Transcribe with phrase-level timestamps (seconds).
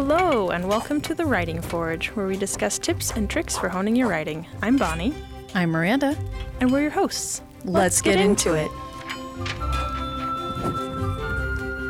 [0.00, 3.96] Hello, and welcome to the Writing Forge, where we discuss tips and tricks for honing
[3.96, 4.46] your writing.
[4.62, 5.12] I'm Bonnie,
[5.56, 6.16] I'm Miranda.
[6.60, 7.42] and we're your hosts.
[7.64, 8.70] Let's, get, into it.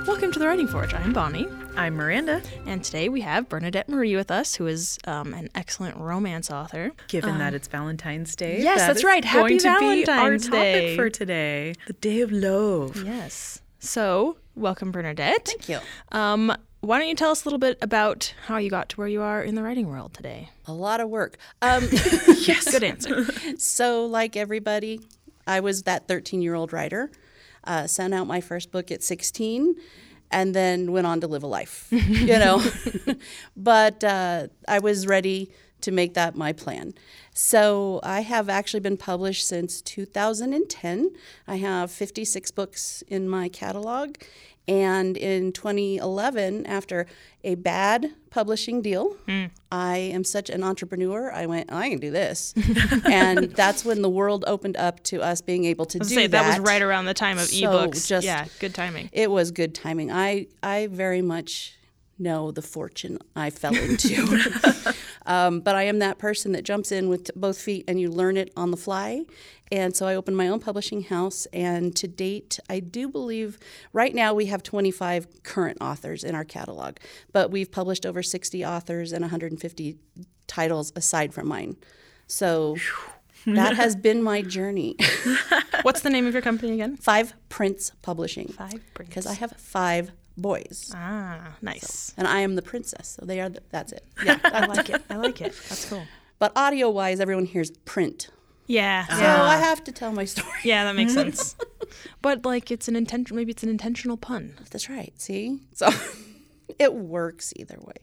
[0.07, 0.95] Welcome to the Writing Forge.
[0.95, 2.41] I'm Bonnie, I'm Miranda.
[2.65, 6.93] and today we have Bernadette Marie with us, who is um, an excellent romance author.
[7.09, 9.23] Given that it's Valentine's Day, yes, that that's right.
[9.23, 10.97] Happy going to Valentine's be our Day.
[10.97, 13.05] topic for today, the Day of Love.
[13.05, 13.61] Yes.
[13.81, 15.47] So, welcome, Bernadette.
[15.47, 15.79] Thank you.
[16.11, 19.09] Um, why don't you tell us a little bit about how you got to where
[19.09, 20.51] you are in the writing world today?
[20.67, 21.37] A lot of work.
[21.61, 22.71] Um, Yes.
[22.71, 23.25] Good answer.
[23.59, 25.01] so, like everybody,
[25.47, 27.11] I was that 13 year old writer.
[27.65, 29.75] Uh, sent out my first book at 16
[30.31, 32.63] and then went on to live a life, you know.
[33.57, 36.95] but uh, I was ready to make that my plan.
[37.33, 41.11] So I have actually been published since 2010.
[41.47, 44.17] I have 56 books in my catalog.
[44.67, 47.07] And in 2011, after
[47.43, 49.47] a bad publishing deal, hmm.
[49.73, 51.33] I am such an entrepreneur.
[51.33, 52.53] I went, I can do this.
[53.07, 56.43] and that's when the world opened up to us being able to do Say that.
[56.43, 58.07] that was right around the time of So ebooks.
[58.07, 59.09] just- yeah, good timing.
[59.13, 60.13] It was good timing.
[60.13, 61.79] I I very much
[62.19, 64.17] know the fortune I fell into.
[65.29, 68.39] um, but I am that person that jumps in with both feet and you learn
[68.39, 69.25] it on the fly.
[69.71, 71.47] And so I opened my own publishing house.
[71.53, 73.59] And to date, I do believe
[73.93, 76.97] right now we have 25 current authors in our catalog,
[77.31, 79.99] but we've published over 60 authors and 150
[80.47, 81.77] titles aside from mine.
[82.27, 82.77] So
[83.45, 84.97] that has been my journey.
[85.83, 86.97] What's the name of your company again?
[86.97, 88.49] Five Prince Publishing.
[88.49, 89.09] Five Prince.
[89.11, 90.93] Because I have five boys.
[90.95, 92.15] Ah, nice.
[92.17, 93.17] and I am the princess.
[93.19, 93.49] So they are.
[93.49, 94.05] The, that's it.
[94.25, 95.03] Yeah, I like it.
[95.11, 95.53] I like it.
[95.69, 96.05] That's cool.
[96.39, 98.29] But audio wise, everyone hears print.
[98.67, 99.07] Yeah.
[99.07, 99.43] So yeah.
[99.43, 100.59] I have to tell my story.
[100.63, 101.57] Yeah, that makes sense.
[102.23, 103.37] But like, it's an intention.
[103.37, 104.55] Maybe it's an intentional pun.
[104.71, 105.13] That's right.
[105.21, 105.89] See, so
[106.79, 107.95] it works either way.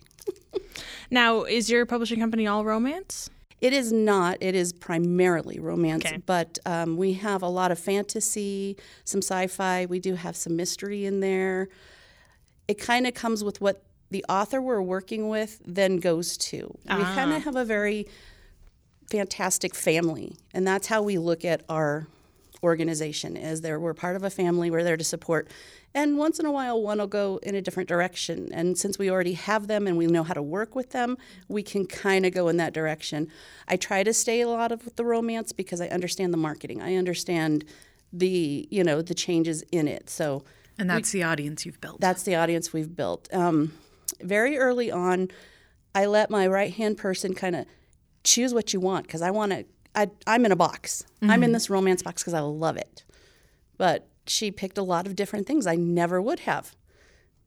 [1.12, 3.30] Now, is your publishing company all romance?
[3.62, 4.38] It is not.
[4.42, 6.18] It is primarily romance, Okay.
[6.26, 8.76] but um, we have a lot of fantasy,
[9.06, 9.86] some sci-fi.
[9.86, 11.70] We do have some mystery in there.
[12.68, 16.78] It kind of comes with what the author we're working with then goes to.
[16.86, 17.14] We ah.
[17.16, 18.08] kind of have a very
[19.10, 22.08] fantastic family, and that's how we look at our
[22.64, 23.38] organization.
[23.38, 24.72] Is there we're part of a family.
[24.72, 25.50] We're there to support,
[25.94, 28.50] and once in a while one will go in a different direction.
[28.52, 31.18] And since we already have them and we know how to work with them,
[31.48, 33.30] we can kind of go in that direction.
[33.68, 36.82] I try to stay a lot of with the romance because I understand the marketing.
[36.82, 37.64] I understand
[38.12, 40.10] the you know the changes in it.
[40.10, 40.44] So
[40.78, 42.02] And that's the audience you've built.
[42.02, 43.34] that's the audience we've built.
[43.34, 43.74] Um,
[44.22, 45.30] very early on,
[45.94, 47.66] I let my right hand person kind of
[48.24, 49.66] choose what you want because I want to.
[50.28, 51.06] I'm in a box.
[51.22, 53.06] I'm in this romance box because I love it.
[53.78, 56.76] But she picked a lot of different things I never would have,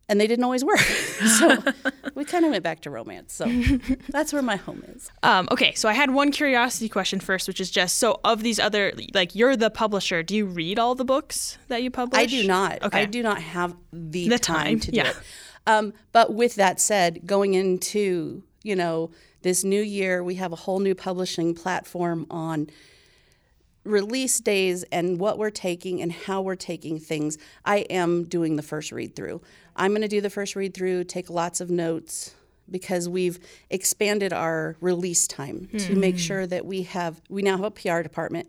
[0.09, 0.79] and they didn't always work.
[1.39, 1.59] so
[2.15, 3.35] we kind of went back to romance.
[3.35, 3.47] So
[4.09, 5.11] that's where my home is.
[5.23, 8.59] Um, okay, so I had one curiosity question first, which is just so of these
[8.59, 10.23] other, like you're the publisher.
[10.23, 12.21] Do you read all the books that you publish?
[12.21, 12.83] I do not.
[12.83, 13.03] Okay.
[13.03, 15.11] I do not have the, The time, time, to do yeah.
[15.11, 15.17] it.
[15.67, 19.11] Um, but with that said, going into you know
[19.43, 22.69] this new year, we have a whole new publishing platform on
[23.89, 27.39] release days and what we're taking and how we're taking things.
[27.65, 29.41] I am doing the first read through.
[29.75, 32.35] I'm going to do the first read through, take lots of notes
[32.71, 33.39] because we've
[33.71, 36.01] expanded our release time to hmm.
[36.01, 38.49] make sure that we have we now have a PR department.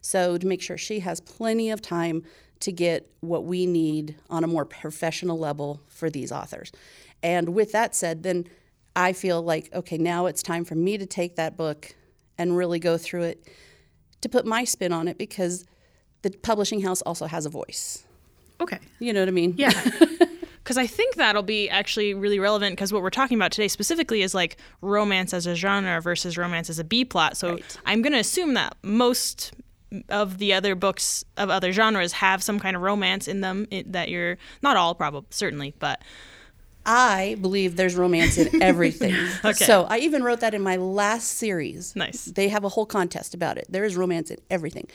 [0.00, 2.22] So to make sure she has plenty of time
[2.60, 6.72] to get what we need on a more professional level for these authors.
[7.22, 8.46] And with that said, then
[8.96, 11.94] I feel like okay, now it's time for me to take that book
[12.38, 13.48] and really go through it
[14.20, 15.64] to put my spin on it because
[16.22, 18.04] the publishing house also has a voice.
[18.60, 18.78] okay.
[18.98, 19.54] You know what I mean?
[19.56, 19.72] Yeah.
[20.64, 24.20] Because I think that'll be actually really relevant because what we're talking about today specifically
[24.20, 27.38] is like romance as a genre versus romance as a B plot.
[27.38, 27.78] So Right.
[27.86, 29.54] I'm going to assume that most
[30.10, 33.90] of the other books of other genres have some kind of romance in them it,
[33.92, 36.02] that you're not all probably certainly but
[36.88, 39.14] I believe there's romance in everything.
[39.44, 39.64] Okay.
[39.66, 41.94] So I even wrote that in my last series.
[41.94, 42.24] Nice.
[42.24, 43.66] They have a whole contest about it.
[43.68, 44.88] There is romance in everything.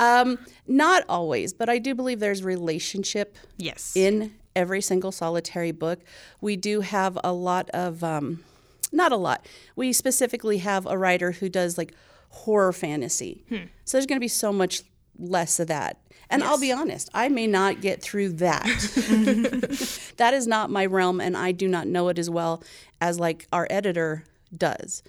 [0.00, 6.00] um, not always, but I do believe there's relationship yes in every single solitary book.
[6.40, 8.42] We do have a lot of, um,
[8.90, 9.46] not a lot.
[9.76, 11.94] We specifically have a writer who does like
[12.30, 13.44] horror fantasy.
[13.84, 14.82] So there's going to be so much
[15.18, 15.98] less of that.
[16.30, 18.64] And I'll be honest, I may not get through that.
[20.18, 22.62] that is not my realm, and I do not know it as well
[23.00, 24.24] as like our editor
[24.54, 25.02] does.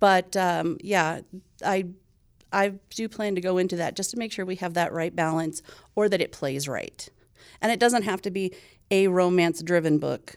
[0.00, 1.20] But um, yeah,
[1.64, 1.86] I
[2.52, 5.14] I do plan to go into that just to make sure we have that right
[5.14, 5.62] balance
[5.94, 7.08] or that it plays right.
[7.60, 8.54] And it doesn't have to be
[8.90, 10.36] a romance driven book.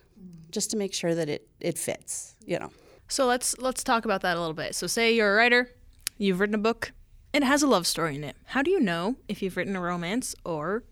[0.52, 2.36] just to make sure that it it fits.
[2.46, 2.72] You know.
[3.08, 4.76] So let's let's talk about that a little bit.
[4.76, 5.72] So say you're a writer,
[6.18, 6.92] you've written a book,
[7.34, 8.36] it has a love story in it.
[8.46, 10.84] How do you know if you've written a romance or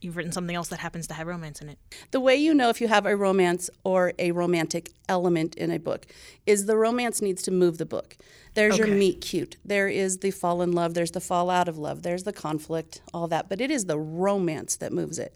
[0.00, 1.78] you've written something else that happens to have romance in it?
[2.10, 5.78] The way you know if you have a romance or a romantic element in a
[5.78, 6.06] book
[6.46, 8.16] is the romance needs to move the book.
[8.54, 9.56] There's your meet cute.
[9.64, 10.94] There is the fall in love.
[10.94, 12.02] There's the fall out of love.
[12.02, 13.48] There's the conflict, all that.
[13.48, 15.34] But it is the romance that moves it.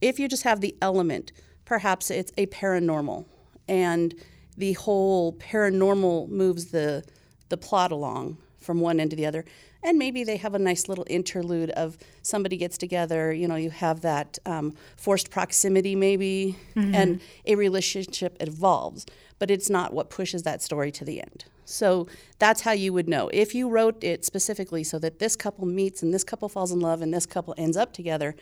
[0.00, 1.30] If you just have the element,
[1.64, 3.26] perhaps it's a paranormal,
[3.68, 4.14] and
[4.56, 7.04] the whole paranormal moves the
[7.48, 9.44] the plot along from one end to the other.
[9.82, 13.32] And maybe they have a nice little interlude of somebody gets together.
[13.32, 19.06] You know, you have that um, forced proximity, maybe, and a relationship evolves.
[19.38, 21.44] But it's not what pushes that story to the end.
[21.64, 22.06] So
[22.38, 23.28] that's how you would know.
[23.32, 26.80] If you wrote it specifically so that this couple meets and this couple falls in
[26.80, 28.36] love and this couple ends up together,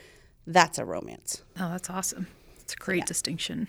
[0.46, 1.42] that's a romance.
[1.58, 2.26] Oh, that's awesome.
[2.60, 3.68] It's a great distinction.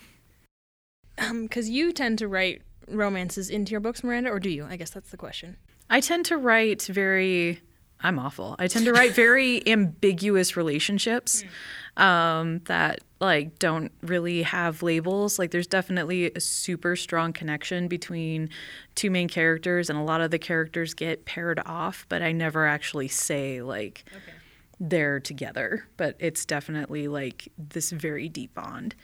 [1.16, 4.66] Because Um, you tend to write romances into your books, Miranda, or do you?
[4.66, 5.58] I guess that's the question.
[5.92, 7.62] I tend to write very.
[8.04, 8.56] I'm awful.
[8.58, 11.44] I tend to write very ambiguous relationships
[11.98, 15.38] um, that like don't really have labels.
[15.38, 18.50] Like there's definitely a super strong connection between
[18.96, 22.66] two main characters, and a lot of the characters get paired off, but I never
[22.66, 24.06] actually say like
[24.82, 25.86] they're together.
[25.96, 28.96] But it's definitely like this very deep bond,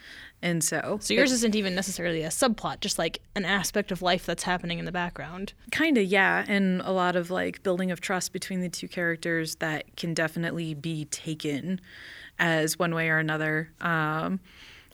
[0.42, 4.26] and so So yours isn't even necessarily a subplot, just like an aspect of life
[4.26, 5.54] that's happening in the background.
[5.72, 6.44] Kind of, yeah.
[6.48, 10.74] And a lot of like building of trust between the two characters that can definitely
[10.74, 11.80] be taken
[12.40, 13.70] as one way or another.
[13.80, 14.40] Um,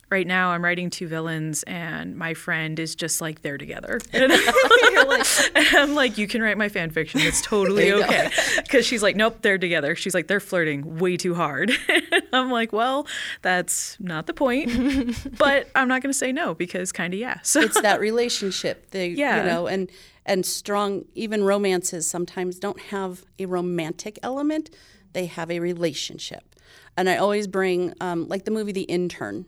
[0.09, 3.99] right now, I'm writing two villains, and my friend is just like they're together.
[4.13, 7.19] And I'm like, I'm like, you can write my fan fiction.
[7.21, 8.07] It's totally There you go.
[8.07, 8.29] okay.
[8.57, 9.95] Because she's like, nope, they're together.
[9.95, 11.71] She's like, they're flirting way too hard.
[12.33, 13.07] I'm like, well,
[13.41, 15.37] that's not the point.
[15.37, 17.39] but I'm not going to say no because kind of, yeah.
[17.43, 18.91] So it's that relationship.
[18.91, 19.37] They, Yeah.
[19.37, 19.89] you know, and
[20.25, 21.03] and strong.
[21.15, 24.69] Even romances sometimes don't have a romantic element;
[25.11, 26.55] they have a relationship.
[26.95, 29.45] And I always bring, um, like the movie The Intern.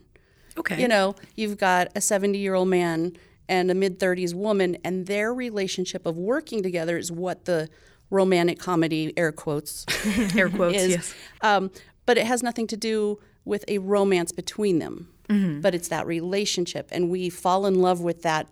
[0.57, 0.81] Okay.
[0.81, 3.17] You know, you've got a seventy-year-old man
[3.47, 7.69] and a mid-thirties woman, and their relationship of working together is what the
[8.09, 9.85] romantic comedy, air quotes,
[10.35, 10.89] air quotes, is.
[10.89, 11.13] yes.
[11.41, 11.71] Um,
[12.05, 15.09] but it has nothing to do with a romance between them.
[15.29, 15.61] Mm-hmm.
[15.61, 18.47] But it's that relationship, and we fall in love with that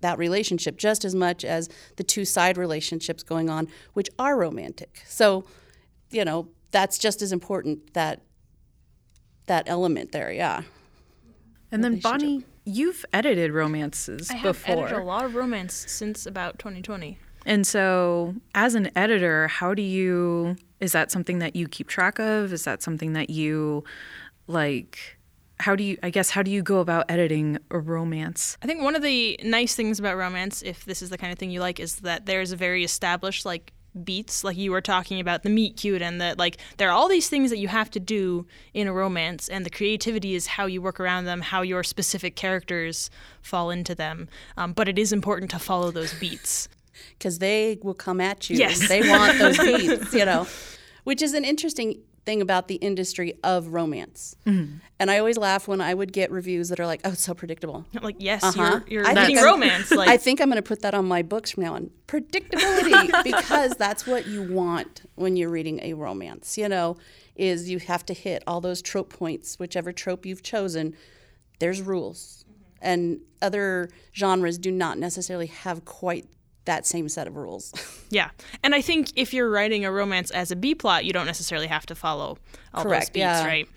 [0.00, 5.02] that relationship just as much as the two side relationships going on, which are romantic.
[5.06, 5.46] So,
[6.10, 8.20] you know, that's just as important that
[9.46, 10.30] that element there.
[10.30, 10.62] Yeah.
[11.72, 14.36] And then Bonnie, you've edited romances before.
[14.36, 14.84] I have before.
[14.84, 17.18] edited a lot of romance since about 2020.
[17.44, 22.18] And so, as an editor, how do you is that something that you keep track
[22.18, 22.52] of?
[22.52, 23.84] Is that something that you
[24.46, 25.16] like
[25.58, 28.58] how do you I guess how do you go about editing a romance?
[28.62, 31.38] I think one of the nice things about romance, if this is the kind of
[31.38, 33.72] thing you like, is that there's a very established like
[34.04, 37.08] beats, like you were talking about the meet cute, and that like there are all
[37.08, 40.66] these things that you have to do in a romance, and the creativity is how
[40.66, 43.10] you work around them, how your specific characters
[43.42, 44.28] fall into them.
[44.56, 46.68] Um, but it is important to follow those beats.
[47.18, 48.56] because they will come at you.
[48.56, 48.88] Yes.
[48.88, 50.46] They want those beats, you know,
[51.04, 54.36] which is an interesting thing about the industry of romance.
[54.46, 54.78] Mm-hmm.
[54.98, 57.32] And I always laugh when I would get reviews that are like, oh, it's so
[57.34, 57.86] predictable.
[58.02, 58.80] Like yes, Uh-huh.
[58.88, 59.90] you're, you're I reading I'm- romance.
[59.96, 61.90] Like I think I'm going to put that on my books from now on.
[62.08, 66.96] Predictability, because that's what you want when you're reading a romance, you know,
[67.36, 70.94] is you have to hit all those trope points, whichever trope you've chosen.
[71.60, 72.44] There's rules.
[72.82, 76.26] And other genres do not necessarily have quite
[76.66, 77.72] that same set of rules.
[78.08, 78.30] Yeah,
[78.62, 81.66] and I think if you're writing a romance as a B plot, you don't necessarily
[81.66, 82.38] have to follow
[82.72, 83.44] all those Correct, beats, yeah.
[83.44, 83.68] right?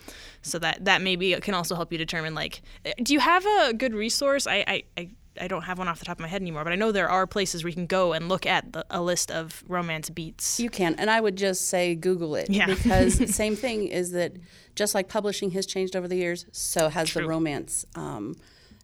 [0.43, 3.74] So that that maybe can also help you determine like, uh, do you have a
[3.74, 4.46] good resource?
[4.46, 5.10] I I, I
[5.41, 7.10] I don't have one off the top of my head anymore, but I know there
[7.10, 10.60] are places where you can go and look at the, a list of romance beats.
[10.60, 12.67] You can, and I would just say Google it Yeah.
[12.67, 14.34] because same thing is that
[14.75, 18.36] just like publishing has changed over the years, so has the romance um,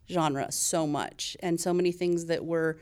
[0.09, 2.77] genre so much, and so many things that were,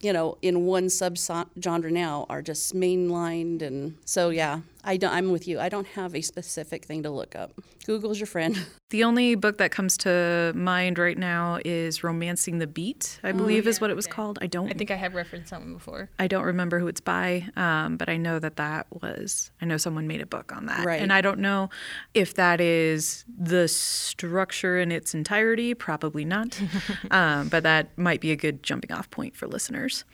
[0.00, 1.16] you know, in one sub
[1.60, 5.58] genre now are just mainlined, and so yeah, I don't, I'm with you.
[5.58, 7.52] I don't have a specific thing to look up.
[7.84, 8.56] Google's your friend.
[8.90, 13.66] The only book that comes to mind right now is Romancing the Beat, I believe
[13.66, 14.38] is what it was called.
[14.40, 16.08] I don't I think I have referenced something before.
[16.20, 19.76] I don't remember who it's by, um, but I know that that was, I know
[19.76, 20.86] someone made a book on that.
[20.86, 21.02] Right.
[21.02, 21.68] And I don't know
[22.14, 26.60] if that is the structure in its entirety, probably not.
[27.10, 30.04] um, but that might be a good jumping off point for listeners.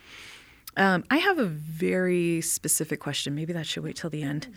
[0.75, 3.35] Um, I have a very specific question.
[3.35, 4.47] Maybe that should wait till the end.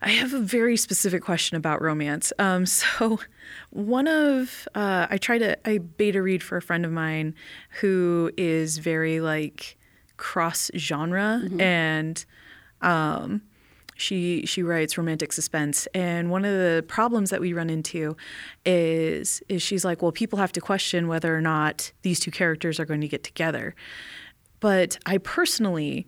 [0.00, 2.32] I have a very specific question about romance.
[2.38, 3.20] Um, so,
[3.70, 7.34] one of uh, I try to I beta read for a friend of mine
[7.80, 9.76] who is very like
[10.16, 12.24] cross genre and
[12.82, 13.42] um,
[14.00, 18.16] she she writes romantic suspense and one of the problems that we run into
[18.64, 22.80] is is she's like well people have to question whether or not these two characters
[22.80, 23.74] are going to get together
[24.60, 26.06] but I personally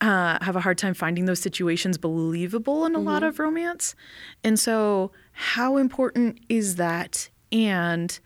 [0.00, 3.94] uh, have a hard time finding those situations believable in a lot of romance.
[4.42, 7.28] And so, how important is that?
[7.52, 8.18] And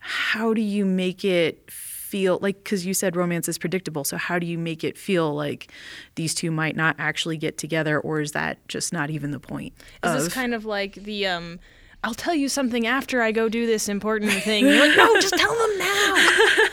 [0.00, 4.04] how do you make it feel like, because you said romance is predictable.
[4.04, 5.70] So, how do you make it feel like
[6.14, 9.74] these two might not actually get together, or is that just not even the point?
[10.04, 11.58] Is this kind of like the um
[12.04, 14.66] I'll tell you something after I go do this important thing.
[14.66, 16.68] You're like, no, just tell them now.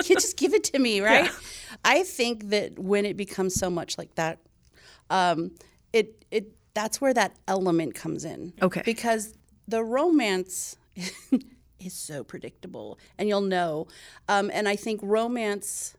[0.08, 1.30] you just give it to me, right?
[1.84, 4.38] I think that when it becomes so much like that,
[5.10, 5.52] um,
[5.92, 8.52] it it that's where that element comes in.
[8.60, 8.82] Okay.
[8.84, 9.34] Because
[9.68, 10.76] the romance
[11.80, 13.86] is so predictable, and you'll know.
[14.28, 15.94] Um, and I think romance.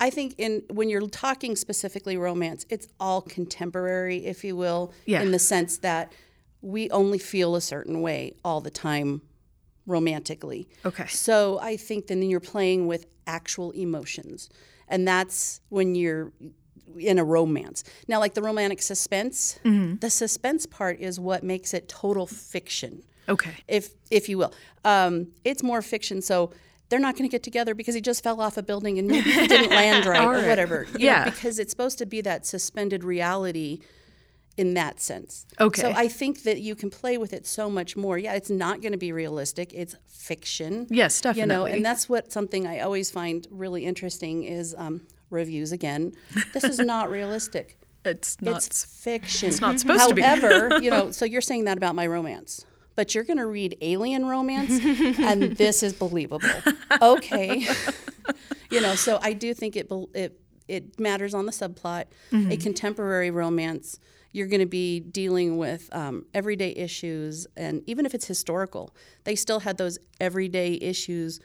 [0.00, 5.22] I think in when you're talking specifically romance, it's all contemporary, if you will, Yeah.
[5.22, 6.12] in the sense that
[6.60, 9.22] we only feel a certain way all the time
[9.86, 10.68] romantically.
[10.84, 11.06] Okay.
[11.08, 14.48] So I think then you're playing with actual emotions.
[14.88, 16.32] And that's when you're
[16.98, 17.82] in a romance.
[18.06, 23.50] Now, like the romantic suspense, the suspense part is what makes it total fiction, Okay.
[23.66, 24.52] if if you will.
[24.84, 26.20] Um, it's more fiction.
[26.22, 26.50] So
[26.90, 29.30] they're not going to get together because he just fell off a building and maybe
[29.32, 30.84] he didn't land right or whatever.
[30.92, 31.24] know, Yeah.
[31.24, 33.80] because it's supposed to be that suspended reality
[34.56, 35.46] in that sense.
[35.60, 35.82] Okay.
[35.82, 38.18] So I think that you can play with it so much more.
[38.18, 39.72] Yeah, it's not going to be realistic.
[39.74, 40.86] It's fiction.
[40.90, 41.36] Yes, stuff.
[41.36, 46.12] You know, and that's what something I always find really interesting is um, reviews again.
[46.52, 47.78] This is not realistic.
[48.06, 48.56] It's not.
[48.56, 49.48] It's fiction.
[49.48, 50.20] It's not supposed to be.
[50.20, 52.66] However, you know, so you're saying that about my romance.
[52.96, 54.78] But you're going to read alien romance
[55.18, 56.46] and this is believable.
[57.00, 57.66] Okay.
[58.70, 62.04] you know, so I do think it it it matters on the subplot.
[62.30, 62.52] Mm-hmm.
[62.52, 63.98] A contemporary romance,
[64.34, 69.36] you're going to be dealing with um, everyday issues, and even if it's historical, they
[69.36, 71.38] still had those everyday issues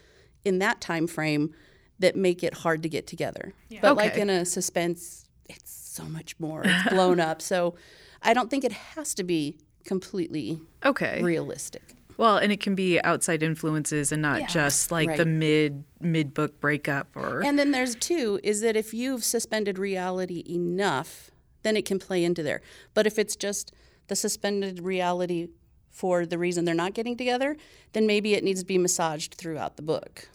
[0.43, 1.53] in that time frame
[1.99, 3.53] that make it hard to get together.
[3.79, 6.63] But like in a suspense, it's so much more.
[6.65, 7.43] It's blown up.
[7.43, 7.75] So
[8.23, 11.21] I don't think it has to be completely okay.
[11.21, 11.95] realistic.
[12.17, 16.59] Well, and it can be outside influences and not just like the mid mid book
[16.59, 21.29] breakup or And then there's two is that if you've suspended reality enough,
[21.63, 22.61] then it can play into there.
[22.93, 23.73] But if it's just
[24.07, 25.49] the suspended reality
[25.91, 27.57] for the reason they're not getting together,
[27.93, 30.29] then maybe it needs to be massaged throughout the book.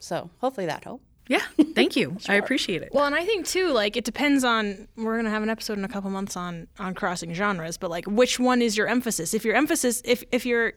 [0.00, 1.04] So hopefully that helped.
[1.28, 1.42] yeah.
[1.74, 2.16] Thank you.
[2.28, 2.90] I appreciate it.
[2.92, 4.86] Well, and I think too, like it depends on.
[4.96, 8.04] We're gonna have an episode in a couple months on on crossing genres, but like
[8.06, 9.34] which one is your emphasis?
[9.34, 10.74] If your emphasis, if if your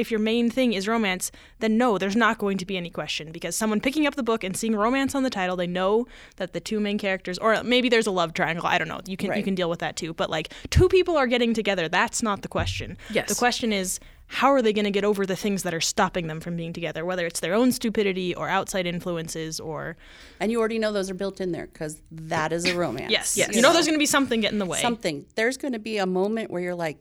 [0.00, 1.30] if your main thing is romance,
[1.60, 4.42] then no, there's not going to be any question because someone picking up the book
[4.42, 7.88] and seeing romance on the title, they know that the two main characters, or maybe
[7.88, 8.66] there's a love triangle.
[8.66, 9.00] I don't know.
[9.06, 10.14] You can you can deal with that too.
[10.14, 12.96] But like two people are getting together, that's not the question.
[13.10, 13.28] Yes.
[13.28, 14.00] The question is
[14.32, 16.72] how are they going to get over the things that are stopping them from being
[16.72, 19.96] together, whether it's their own stupidity or outside influences or
[20.38, 23.10] And you already know those are built in there because that is a romance.
[23.10, 23.54] yes, yes.
[23.56, 24.80] You know, there's going to be something getting in the way.
[24.80, 25.26] something.
[25.34, 26.98] There's going to be a moment where you're like,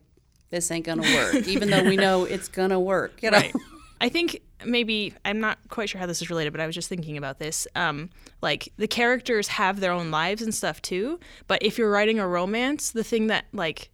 [0.50, 0.96] this ain't to
[1.34, 3.22] work, even though we know it's to work.
[3.22, 3.38] You know?
[3.38, 3.54] Right.
[4.02, 6.90] I think maybe I'm not quite sure how this is related, but I was just
[6.90, 7.68] thinking about this.
[7.76, 8.10] Um,
[8.42, 11.20] like the characters have their own lives and stuff too.
[11.48, 13.90] But if you're writing a romance, the thing that like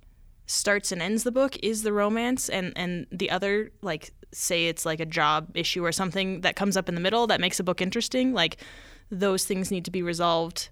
[0.45, 4.85] starts and ends the book is the romance, and and the other like say it's
[4.85, 7.63] like a job issue or something that comes up in the middle that makes a
[7.63, 8.33] book interesting.
[8.33, 8.57] Like
[9.09, 10.69] those things need to be resolved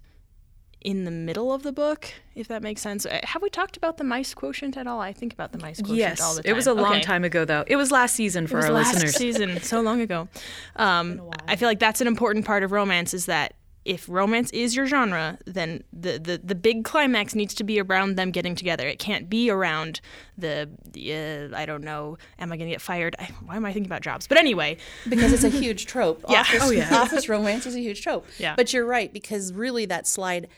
[0.84, 3.06] in the middle of the book, if that makes sense.
[3.06, 5.00] Uh, Have we talked about the MICE quotient at all?
[5.00, 6.20] I think about the MICE quotient Yes.
[6.20, 6.50] all the time.
[6.52, 7.64] It was a long Okay time ago though.
[7.66, 9.16] It was last season for it was our last listeners.
[9.16, 10.28] season, so long ago.
[10.76, 13.54] Um, I feel like that's an important part of romance is that
[13.86, 18.16] if romance is your genre, then the, the, the big climax needs to be around
[18.16, 18.86] them getting together.
[18.88, 20.00] It can't be around
[20.38, 21.14] the, the
[21.52, 23.14] uh, I don't know, am I going to get fired?
[23.18, 24.26] I, why am I thinking about jobs?
[24.26, 26.24] But anyway, because it's a huge trope.
[26.30, 26.40] Yeah.
[26.40, 26.94] Office, Oh, yeah.
[27.02, 28.26] office romance is a huge trope.
[28.38, 28.54] Yeah.
[28.56, 30.48] But you're right because really that slide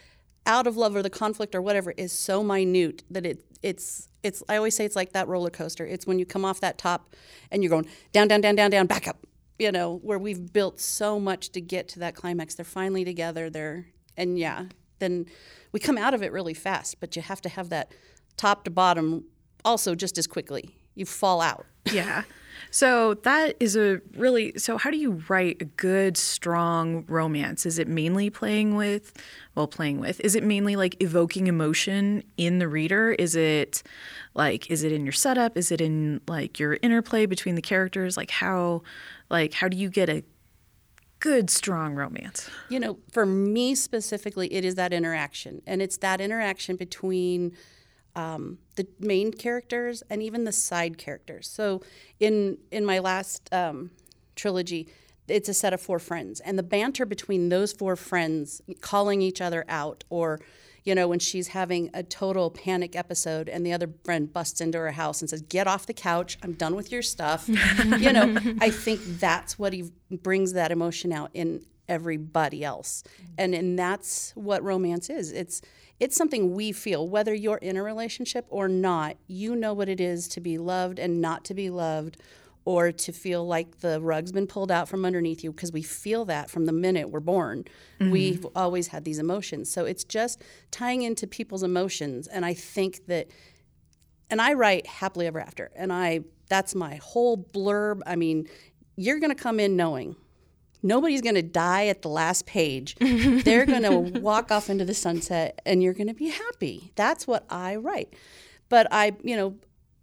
[0.47, 4.43] out of love or the conflict or whatever is so minute that it it's it's
[4.49, 5.85] I always say it's like that roller coaster.
[5.87, 7.15] It's when you come off that top
[7.51, 9.19] and you're going down down down down down back up.
[9.59, 12.55] You know, where we've built so much to get to that climax.
[12.55, 13.49] They're finally together.
[13.49, 13.87] They're
[14.17, 14.67] and yeah,
[14.99, 15.27] then
[15.73, 17.93] we come out of it really fast, but you have to have that
[18.37, 19.25] top to bottom
[19.65, 20.77] also just as quickly.
[20.95, 21.67] You fall out.
[21.93, 22.25] Yeah.
[22.71, 27.67] So that is a really so how do you write a good strong romance?
[27.67, 29.13] Is it mainly playing with
[29.55, 33.13] well playing with is it mainly like evoking emotion in the reader?
[33.13, 33.83] Is it
[34.35, 35.57] like is it in your setup?
[35.57, 38.17] Is it in like your interplay between the characters?
[38.17, 38.83] Like how
[39.31, 40.23] like how do you get a
[41.21, 42.49] good strong romance?
[42.69, 47.57] You know, for me specifically, it is that interaction, and it's that interaction between
[48.17, 51.49] um, the main characters and even the side characters.
[51.49, 51.83] So,
[52.19, 53.91] in in my last um,
[54.35, 54.89] trilogy,
[55.29, 59.41] it's a set of four friends, and the banter between those four friends, calling each
[59.41, 60.41] other out, or
[60.87, 64.79] you know, when she's having a total panic episode and the other friend busts into
[64.79, 67.49] her house and says, Get off the couch, I'm done with your stuff.
[67.99, 73.03] you know, I think that's what he brings that emotion out in everybody else.
[73.39, 75.33] And and that's what romance is.
[75.33, 75.63] It's
[75.99, 79.17] it's something we feel whether you're in a relationship or not.
[79.27, 82.19] You know what it is to be loved and not to be loved
[82.67, 86.25] or to feel like the rug's been pulled out from underneath you because we feel
[86.25, 87.65] that from the minute we're born.
[88.01, 88.11] Mm-hmm.
[88.11, 89.71] We've always had these emotions.
[89.71, 93.29] So it's just tying into people's emotions and I think that
[94.29, 98.01] and I write happily ever after and I that's my whole blurb.
[98.07, 98.49] I mean,
[98.97, 100.17] you're going to come in knowing
[100.87, 102.95] nobody's going to die at the last page.
[103.01, 106.93] They're going to walk off into the sunset and you're going to be happy.
[106.95, 108.15] That's what I write.
[108.69, 109.57] But I, you know,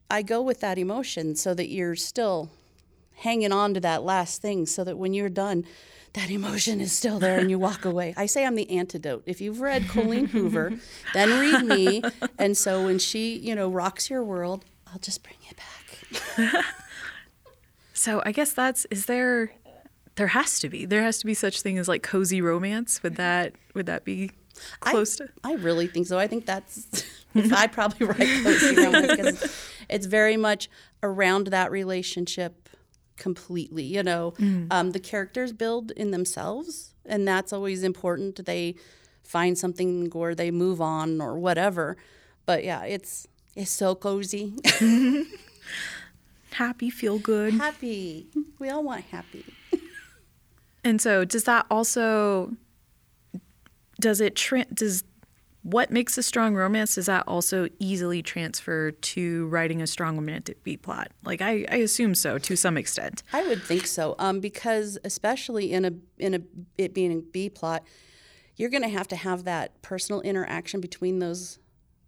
[0.09, 2.51] I go with that emotion so that you're still
[3.15, 5.65] hanging on to that last thing so that when you're done,
[6.13, 8.13] that emotion is still there and you walk away.
[8.15, 9.23] I say I'm the antidote.
[9.25, 10.73] If you've read Colleen Hoover,
[11.13, 12.03] then read me.
[12.37, 16.65] And so when she, you know, rocks your world, I'll just bring it back.
[17.93, 19.51] so I guess that's is there
[20.15, 20.85] there has to be.
[20.85, 23.01] There has to be such thing as like cozy romance.
[23.03, 24.31] Would that would that be
[24.79, 25.31] close I, to?
[25.43, 26.19] I really think so.
[26.19, 27.05] I think that's
[27.35, 30.69] I probably write cozy romance because it's very much
[31.01, 32.69] around that relationship
[33.17, 33.83] completely.
[33.83, 34.67] You know, mm.
[34.71, 38.45] um, the characters build in themselves, and that's always important.
[38.45, 38.75] They
[39.23, 41.97] find something or they move on or whatever.
[42.45, 44.53] But yeah, it's it's so cozy.
[46.51, 47.53] happy, feel good.
[47.53, 48.27] Happy.
[48.59, 49.45] We all want happy.
[50.83, 52.51] And so, does that also
[53.99, 55.03] does it tra- does
[55.63, 60.61] what makes a strong romance does that also easily transfer to writing a strong romantic
[60.63, 61.11] B plot?
[61.23, 63.23] Like I, I assume so to some extent.
[63.31, 66.39] I would think so, um, because especially in a in a
[66.77, 67.83] it being a B plot,
[68.57, 71.59] you're going to have to have that personal interaction between those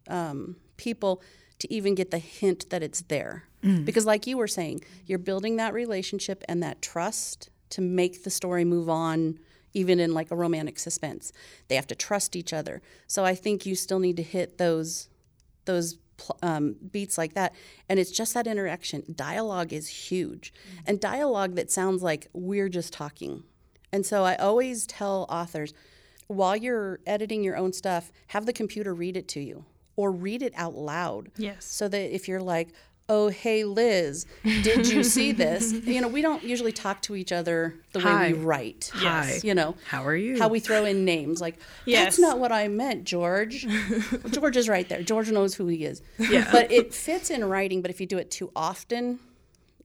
[0.10, 1.22] um, people
[1.60, 3.46] to even get the hint that it's there.
[3.64, 3.86] Mm.
[3.86, 8.30] Because, like you were saying, you're building that relationship and that trust to make the
[8.30, 9.38] story move on
[9.74, 11.34] even in like a romantic suspense.
[11.68, 12.82] They have to trust each other.
[13.08, 15.10] So i think you still need to hit those
[15.66, 15.98] those
[16.42, 17.54] um, beats like that.
[17.90, 19.04] And it's just that interaction.
[19.14, 20.54] Dialogue is huge.
[20.54, 20.84] Mm-hmm.
[20.88, 23.44] and dialogue that sounds like we're just talking.
[23.92, 25.74] And so i always tell authors
[26.28, 29.66] while you're editing your own stuff have the computer read it to you
[29.98, 31.32] or read it out loud.
[31.38, 31.66] Yes.
[31.66, 32.70] So that if you're like
[33.08, 37.32] oh hey liz did you see this you know we don't usually talk to each
[37.32, 38.28] other the Hi.
[38.28, 39.40] way we write Hi.
[39.44, 42.04] you know how are you how we throw in names like yes.
[42.04, 43.68] that's not what i meant george
[44.32, 46.48] george is right there george knows who he is yeah.
[46.52, 49.20] but it fits in writing but if you do it too often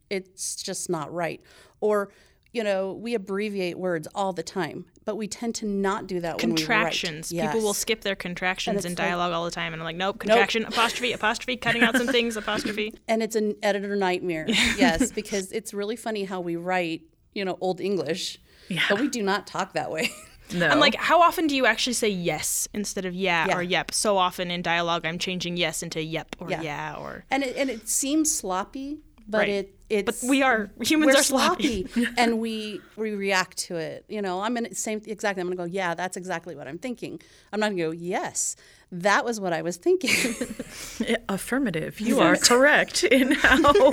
[0.09, 1.43] it's just not right
[1.81, 2.11] or
[2.53, 6.39] you know, we abbreviate words all the time, but we tend to not do that
[6.39, 7.33] contractions.
[7.33, 7.49] Yes.
[7.49, 10.21] People will skip their contractions in dialogue like, all the time, and I'm like, nope,
[10.21, 10.71] contraction, nope.
[10.71, 12.95] apostrophe, apostrophe, cutting out some things, apostrophe.
[13.09, 14.45] And it's an editor nightmare.
[14.47, 17.03] yes, because it's really funny how we write,
[17.35, 18.83] you know, old English, yeah.
[18.89, 20.13] but we do not talk that way.
[20.53, 20.69] No.
[20.69, 23.93] I'm like, how often do you actually say yes instead of yeah, yeah, or yep?
[23.93, 27.25] So often in dialogue, I'm changing yes into yep or yeah, yeah or.
[27.33, 29.49] And it, and it seems sloppy, but right.
[29.49, 32.11] it it's but we are humans are sloppy, sloppy.
[32.17, 34.05] And we we react to it.
[34.09, 37.21] You know i'm in same exactly i'm gonna go yeah that's exactly what i'm thinking.
[37.53, 38.57] I'm not gonna go yes
[38.93, 40.11] that was what i was thinking.
[41.29, 42.01] Affirmative.
[42.01, 43.91] You are correct in how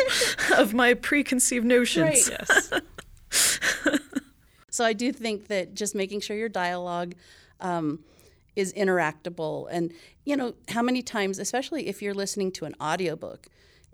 [0.58, 2.30] of my preconceived notions.
[2.30, 2.40] Right.
[2.50, 2.72] yes.
[4.70, 7.16] So i do think that just making sure your dialogue
[7.60, 8.00] um,
[8.56, 9.68] is interactable.
[9.72, 9.92] And
[10.26, 13.48] you know how many times especially if you're listening to an audiobook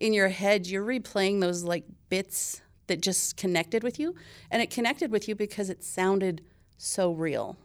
[0.04, 4.14] in your head you're replaying those like bits that just connected with you
[4.52, 6.42] and it connected with you because it sounded
[6.78, 7.58] so real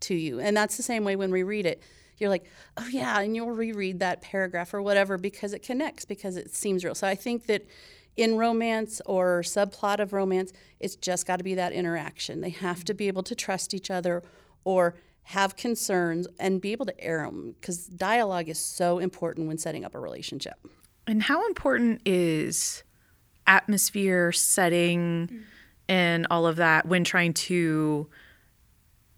[0.00, 0.38] to you.
[0.38, 1.82] And that's the same way when we read it.
[2.18, 2.44] You're like
[2.76, 6.84] oh yeah and you'll reread that paragraph or whatever because it connects because it seems
[6.84, 6.94] real.
[6.94, 7.64] So i think that
[8.14, 12.42] in romance or subplot of romance it's just got to be that interaction.
[12.42, 14.22] They have to be able to trust each other
[14.64, 19.56] or have concerns and be able to air them because dialogue is so important when
[19.56, 20.56] setting up a relationship
[21.06, 22.82] and how important is
[23.46, 25.42] atmosphere, setting, mm.
[25.88, 28.08] and all of that when trying to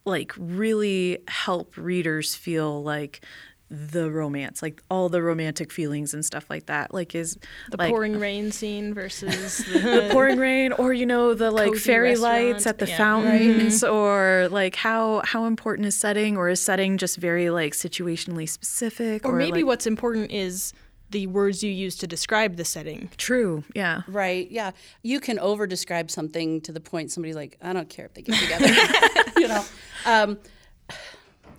[0.05, 3.25] like really help readers feel like
[3.71, 6.95] the romance, like all the romantic feelings and stuff like that.
[6.95, 7.39] Like is
[7.71, 11.75] The like, pouring rain scene versus the the, pouring rain or you know the like
[11.75, 12.47] fairy restaurant.
[12.47, 12.97] lights at the Yeah.
[12.97, 13.95] fountains mm-hmm.
[13.95, 19.27] or like how how important is setting or is setting just very like situationally specific
[19.27, 20.73] or or, maybe like, what's important is
[21.11, 23.11] the words you use to describe the setting.
[23.17, 24.51] true yeah Right.
[24.51, 24.73] Yeah.
[25.03, 28.23] You can over describe something to the point somebody's like, I don't care if they
[28.23, 29.31] get together.
[29.37, 29.65] you know.
[30.07, 30.39] Um,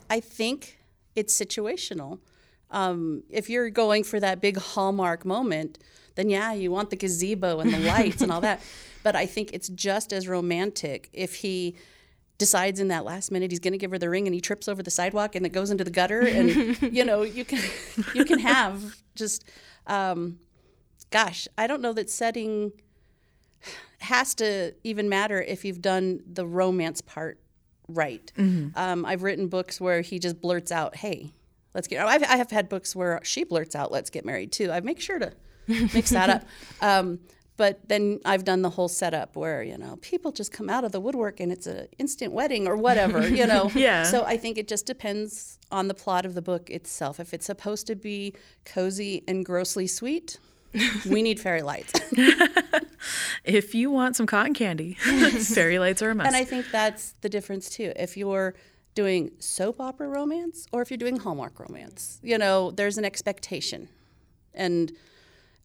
[0.10, 0.80] I think
[1.16, 2.20] it's situational.
[2.72, 5.80] Um, if you're going for that big hallmark moment,
[6.16, 8.62] then yeah, you want the gazebo and the lights and all that.
[9.02, 11.78] But I think it's just as romantic if he
[12.40, 14.68] decides in that last minute he's going to give her the ring and he trips
[14.68, 16.50] over the sidewalk and it goes into the gutter and
[16.94, 17.60] you know you can
[18.16, 19.44] you can have just
[19.86, 20.40] um,
[21.12, 22.72] gosh i don't know that setting
[24.00, 27.40] has to even matter if you've done the romance part
[27.90, 28.32] right.
[28.38, 31.34] Um, i've written books where he just blurts out hey
[31.76, 34.72] let's get I've, i have had books where she blurts out let's get married too.
[34.72, 35.34] I make sure to
[35.94, 36.44] mix that up.
[36.82, 37.20] Um,
[37.60, 40.94] but then I've done the whole setup where you know people just come out of
[40.94, 43.70] the woodwork and it's an instant wedding or whatever, you know.
[43.80, 44.04] Yeah.
[44.04, 47.20] So I think it just depends on the plot of the book itself.
[47.20, 48.34] If it's supposed to be
[48.66, 50.40] cozy and grossly sweet,
[51.10, 51.94] we need fairy lights.
[53.44, 57.14] if you want some cotton candy fairy lights are a must and I think that's
[57.22, 57.92] the difference too.
[57.98, 58.56] If you're
[58.96, 63.90] doing soap opera romance or if you're doing Hallmark romance, you know, there's an expectation.
[64.54, 64.94] And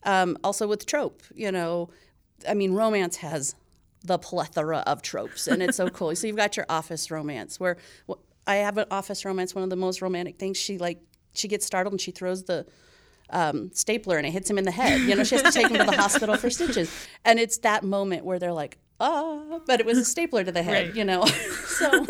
[0.05, 1.91] um, also with trope, you know,
[2.49, 3.55] I mean, romance has
[4.03, 6.15] the plethora of tropes, and it's so cool.
[6.15, 7.77] So you've got your office romance, where
[8.09, 9.55] wh- I have an office romance.
[9.55, 10.57] One of the most romantic things.
[10.59, 11.01] She like
[11.33, 12.67] she gets startled and she throws the
[13.31, 15.01] um, stapler and it hits him in the head.
[15.01, 16.93] You know, she has to take him to the hospital for stitches,
[17.25, 20.63] and it's that moment where they're like, ah, but it was a stapler to the
[20.63, 20.89] head.
[20.89, 20.97] Right.
[20.97, 21.25] You know,
[21.67, 22.07] so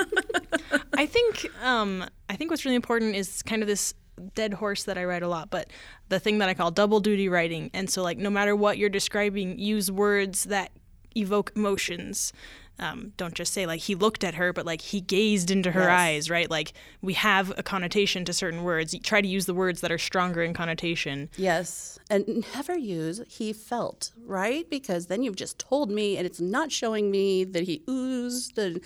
[0.94, 3.94] I think um, I think what's really important is kind of this
[4.35, 5.70] dead horse that I write a lot, but
[6.09, 7.70] the thing that I call double duty writing.
[7.74, 10.70] And so, like, no matter what you're describing, use words that
[11.16, 12.33] evoke emotions.
[12.81, 15.83] Um, don't just say like he looked at her, but like he gazed into her
[15.83, 15.90] Yes.
[16.00, 16.50] eyes, right?
[16.50, 16.72] Like
[17.03, 18.92] we have a connotation to certain words.
[18.92, 21.31] You try to use the words that are stronger in connotation.
[21.37, 22.00] Yes.
[22.11, 24.68] And never use he felt, right?
[24.68, 28.81] Because then you've just told me and it's not showing me that he oozed and,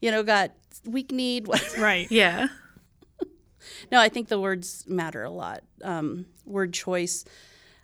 [0.00, 0.52] you know, got
[0.86, 1.46] weak need.
[1.78, 2.10] Right.
[2.10, 2.46] yeah
[3.90, 5.62] no, I think the words matter a lot.
[5.82, 7.24] Um, word choice,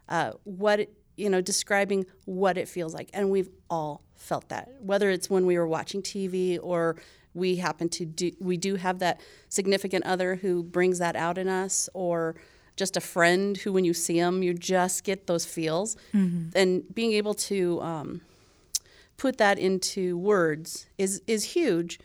[0.09, 3.11] uh, what, it, you know, describing what it feels like.
[3.13, 6.97] And we've all felt that, whether it's when we were watching TV or
[7.35, 11.49] we happen to do, we do have that significant other who brings that out in
[11.49, 12.37] us or
[12.77, 15.97] just a friend who, when you see them, you just get those feels.
[16.55, 18.21] And being able to um,
[19.17, 22.01] put that into words is, is huge.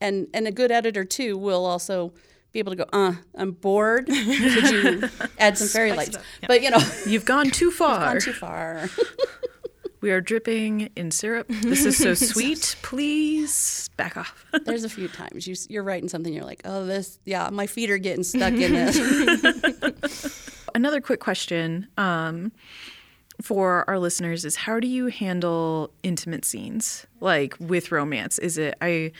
[0.00, 2.12] And, and a good editor, too, will also
[2.52, 4.06] be able to go, uh, I'm bored.
[4.06, 5.08] Could you
[5.38, 6.16] add some fairy lights?
[6.46, 8.88] But, you know, you've gone too far gone too far.
[10.00, 15.08] we are dripping in syrup this is so sweet please back off There's a few
[15.08, 18.52] times you, you're writing something, you're like, oh, this, yeah, my feet are getting stuck
[18.52, 20.60] in this.
[20.76, 22.52] another quick question um,
[23.42, 28.76] for our listeners is how do you handle intimate scenes like with romance is it
[28.80, 29.10] i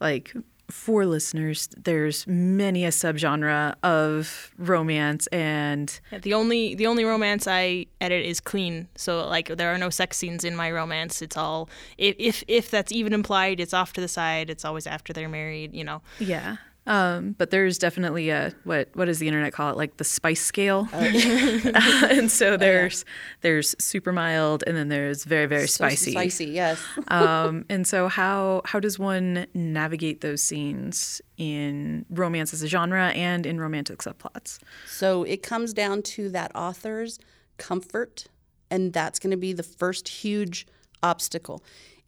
[0.00, 0.34] like
[0.68, 7.46] for listeners there's many a subgenre of romance and Yeah, the only the only romance
[7.46, 8.88] I edit is clean.
[8.96, 11.22] So like there are no sex scenes in my romance.
[11.22, 14.50] It's all if if, if that's even implied, it's off to the side.
[14.50, 15.74] It's always after they're married.
[15.74, 16.02] You know.
[16.18, 20.04] yeah um, but there's definitely a what what does the internet call it like the
[20.04, 23.04] spice scale and so there's
[23.40, 26.82] there's super mild and then there's very very So spicy Spicy, yes.
[27.08, 33.08] um, and so how how does one navigate those scenes in romance as a genre
[33.08, 34.58] and in romantic subplots?
[34.86, 37.18] So it comes down to that author's
[37.58, 38.26] comfort,
[38.70, 40.66] and that's going to be the first huge
[41.02, 41.62] obstacle.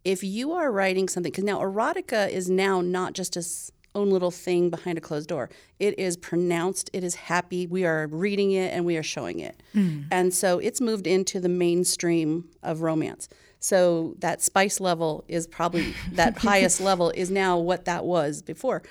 [0.04, 4.30] If you are writing something, because now erotica is now not just its own little
[4.30, 5.50] thing behind a closed door.
[5.78, 7.66] It is pronounced, it is happy.
[7.66, 9.62] We are reading it and we are showing it.
[9.72, 10.02] Hmm.
[10.10, 13.28] And so it's moved into the mainstream of romance.
[13.60, 18.82] So that spice level is probably that highest level is now what that was before.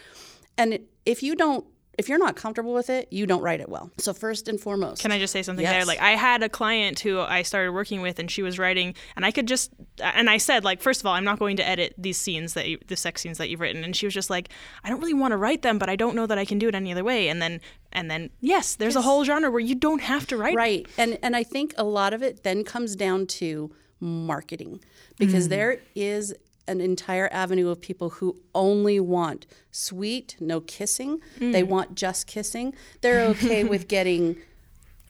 [0.58, 1.66] And if you don't,
[1.98, 3.92] if you're not comfortable with it, you don't write it well.
[3.98, 5.84] So first and foremost, Can I just say something there?
[5.84, 9.26] Like I had a client who I started working with, and she was writing, and
[9.26, 11.96] I could just, and I said like, first of all, I'm not going to edit
[11.98, 14.50] these scenes that you, the sex scenes that you've written, and she was just like,
[14.84, 16.68] I don't really want to write them, but I don't know that I can do
[16.68, 17.30] it any other way.
[17.30, 20.56] And then, and then, yes, there's a whole genre where you don't have to write.
[20.56, 20.88] right?
[20.98, 24.84] And and I think a lot of it then comes down to marketing
[25.18, 25.52] because mm.
[25.52, 26.36] there is
[26.68, 31.20] an entire avenue of people who only want sweet, no kissing.
[31.40, 32.74] They want just kissing.
[33.02, 34.36] They're okay with getting,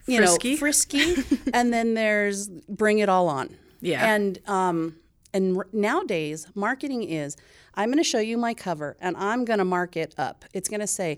[0.05, 0.51] you Frisky.
[0.51, 1.15] know, frisky.
[1.53, 3.55] and then there's bring it all on.
[3.81, 4.13] Yeah.
[4.13, 4.95] And um,
[5.33, 7.35] and r- nowadays, marketing is
[7.75, 10.45] I'm going to show you my cover and I'm going to mark it up.
[10.53, 11.17] It's going to say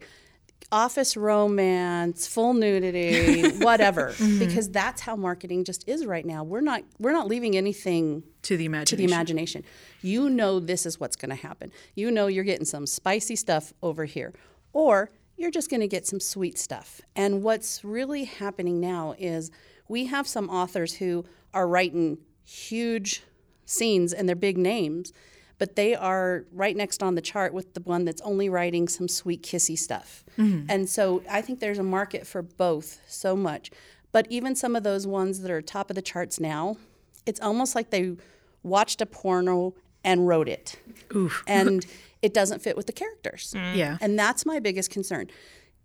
[0.71, 6.43] office romance, full nudity, whatever, because that's how marketing just is right now.
[6.43, 9.03] We're not we're not leaving anything to the to the imagination.
[9.05, 9.63] imagination.
[10.01, 11.71] You know this is what's going to happen.
[11.95, 14.33] You know you're getting some spicy stuff over here,
[14.73, 17.01] or you're just going to get some sweet stuff.
[17.15, 19.51] And what's really happening now is
[19.87, 23.23] we have some authors who are writing huge
[23.65, 25.13] scenes and they're big names,
[25.57, 29.07] but they are right next on the chart with the one that's only writing some
[29.07, 30.23] sweet kissy stuff.
[30.37, 30.65] Mm-hmm.
[30.69, 33.71] And so I think there's a market for both so much.
[34.11, 36.77] But even some of those ones that are top of the charts now,
[37.25, 38.15] it's almost like they
[38.63, 40.77] watched a porno and wrote it.
[41.15, 41.43] Oof.
[41.47, 41.85] And
[42.21, 43.53] it doesn't fit with the characters.
[43.55, 43.75] Mm.
[43.75, 43.97] Yeah.
[44.01, 45.27] And that's my biggest concern.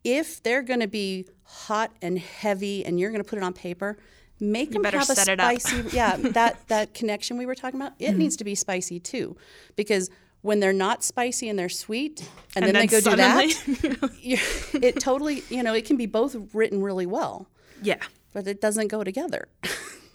[0.02, 3.52] If they're going to be hot and heavy and you're going to put it on
[3.52, 3.96] paper,
[4.40, 5.60] make them better have a set it up.
[5.60, 8.18] spicy yeah, that that connection we were talking about, it mm-hmm.
[8.18, 9.36] needs to be spicy too.
[9.76, 10.10] Because
[10.42, 14.16] when they're not spicy and they're sweet and, then, then they go do that, suddenly-
[14.20, 14.38] you
[14.74, 17.48] it totally, you know, it can be both written really well
[17.80, 18.02] Yeah.
[18.34, 19.48] but it doesn't go together.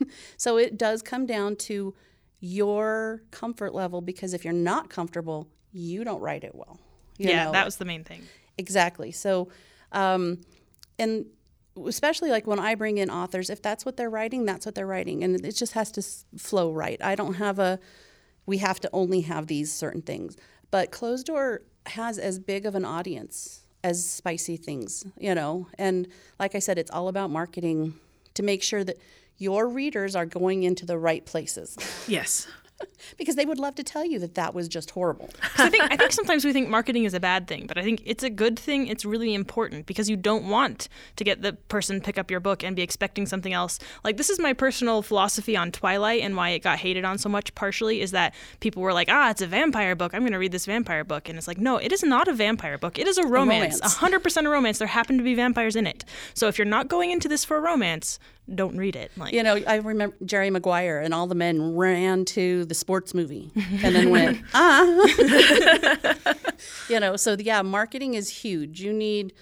[0.38, 1.94] so it does come down to
[2.40, 6.80] your comfort level because if you're not comfortable, you don't write it well.
[7.18, 7.52] you yeah, know?
[7.52, 8.22] that was the main thing.
[8.58, 9.12] exactly.
[9.12, 9.50] So,
[9.92, 10.40] um,
[10.98, 11.26] and
[11.86, 14.88] especially like when I bring in authors, if that's what they're writing, that's what they're
[14.88, 16.02] writing, and it just has to
[16.38, 17.02] flow right.
[17.02, 17.80] I don't have a,
[18.46, 20.36] we have to only have these certain things.
[20.72, 25.68] But Closed Door has as big of an audience as spicy things, you know.
[25.78, 26.08] And
[26.40, 27.96] like I said, it's all about marketing
[28.34, 28.98] to make sure that
[29.40, 31.76] your readers are going into the right places
[32.08, 32.48] Yes.
[33.18, 35.30] because they would love to tell you that that was just horrible.
[35.58, 38.02] I think I think sometimes we think marketing is a bad thing, but I think
[38.06, 38.88] it's a good thing.
[38.88, 42.64] It's really important because you don't want to get the person pick up your book
[42.64, 43.80] and be expecting something else.
[44.06, 47.28] Like this is my personal philosophy on Twilight and why it got hated on so
[47.28, 47.54] much.
[47.54, 50.14] Partially is that people were like, "Ah, it's a vampire book.
[50.14, 52.34] I'm going to read this vampire book," and it's like, no, it is not a
[52.34, 52.98] vampire book.
[52.98, 53.82] It is a romance.
[53.82, 54.80] A hundred percent a romance.
[54.80, 56.06] There happen to be vampires in it.
[56.34, 58.20] So if you're not going into this for a romance,
[58.56, 59.12] don't read it.
[59.18, 63.14] Like You know, I remember Jerry Maguire and all the men ran to the sports
[63.14, 66.16] movie and then went, ah.
[66.90, 68.82] you know, so yeah, marketing is huge.
[68.82, 69.34] You need,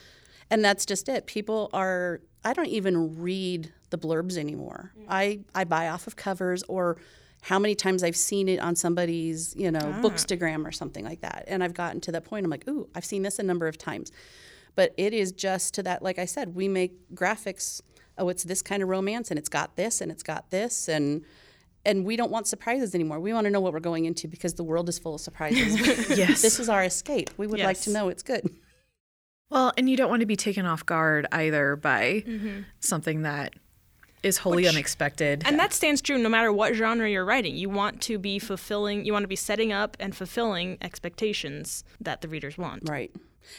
[0.49, 1.25] and that's just it.
[1.25, 4.93] People are, I don't even read the blurbs anymore.
[5.07, 6.97] I, I buy off of covers or
[7.41, 11.45] how many times I've seen it on somebody's, you know, bookstagram or something like that.
[11.47, 13.77] And I've gotten to that point, I'm like, ooh, I've seen this a number of
[13.77, 14.11] times.
[14.75, 17.81] But it is just to that, like I said, we make graphics.
[18.17, 21.23] Oh, it's this kind of romance, and it's got this, and it's got this, and
[21.85, 23.19] and we don't want surprises anymore.
[23.19, 25.77] We want to know what we're going into because the world is full of surprises.
[26.17, 26.41] Yes.
[26.41, 27.29] this is our escape.
[27.37, 28.49] We would like to know it's good.
[29.49, 32.63] Well, and you don't want to be taken off guard either by mm-hmm.
[32.81, 33.53] something that
[34.21, 35.43] is wholly unexpected.
[35.45, 37.55] And that stands true no matter what genre you're writing.
[37.55, 42.21] You want to be fulfilling, you want to be setting up and fulfilling expectations that
[42.21, 42.89] the readers want.
[42.89, 43.09] Right.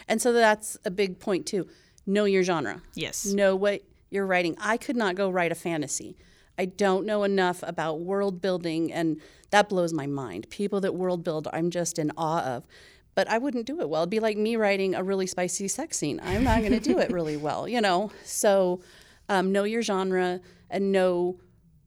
[0.09, 1.67] And so that's a big point too.
[2.07, 2.83] Know your genre.
[2.95, 3.25] Yes.
[3.27, 4.57] Know what you're writing.
[4.61, 6.17] I could not go write a fantasy.
[6.59, 10.49] I don't know enough about world building and that blows my mind.
[10.51, 12.67] People that world build I'm just in awe of.
[13.15, 14.03] But I wouldn't do it well.
[14.03, 16.21] It'd be like me writing a really spicy sex scene.
[16.23, 18.11] I'm not going to do it really well, you know?
[18.25, 18.81] So
[19.29, 20.41] um, know your genre
[20.71, 21.39] and know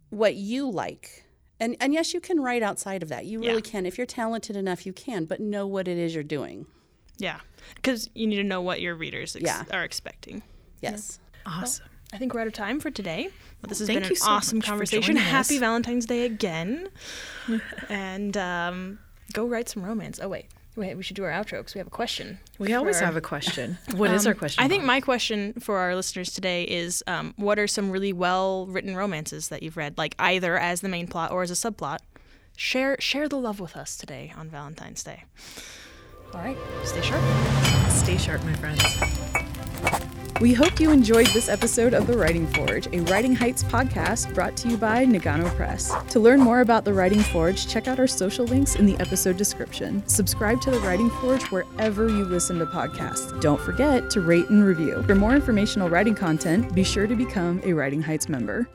[0.09, 1.23] what you like.
[1.59, 3.25] And, and yes, you can write outside of that.
[3.25, 3.59] You really Yeah.
[3.61, 3.85] can.
[3.85, 6.65] If you're talented enough, you can, but know what it is you're doing.
[7.17, 7.39] Yeah.
[7.75, 9.63] Because you need to know what your readers ex- Yeah.
[9.71, 10.41] are expecting.
[10.81, 11.19] Yes.
[11.45, 11.85] awesome.
[12.13, 13.29] I think we're out of time for today.
[13.61, 15.15] But this has Thank been you an so awesome conversation.
[15.15, 15.59] Happy us.
[15.59, 16.89] Valentine's Day again.
[17.89, 18.99] and um,
[19.33, 20.19] go write some romance.
[20.21, 20.47] Oh, wait.
[20.75, 22.39] Wait, we should do our outro because we have a question.
[22.57, 23.77] We always for- have a question.
[23.95, 24.63] What is our question?
[24.63, 24.87] I think Bob?
[24.87, 29.49] my question for our listeners today is um, what are some really well written romances
[29.49, 31.99] that you've read, like either as the main plot or as a subplot?
[32.55, 35.23] Share share the love with us today on Valentine's Day.
[36.33, 37.23] All right, stay sharp.
[37.91, 40.07] Stay sharp, my friends.
[40.39, 44.57] We hope you enjoyed this episode of The Writing Forge, a Writing Heights podcast brought
[44.57, 45.93] to you by Nagano Press.
[46.09, 49.37] To learn more about The Writing Forge, check out our social links in the episode
[49.37, 50.07] description.
[50.07, 53.39] Subscribe to The Writing Forge wherever you listen to podcasts.
[53.41, 55.03] Don't forget to rate and review.
[55.03, 58.67] For more informational writing content, be sure to become a Writing Heights member.